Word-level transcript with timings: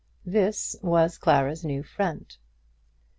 This 0.25 0.75
was 0.81 1.19
Clara's 1.19 1.63
new 1.63 1.83
friend. 1.83 2.25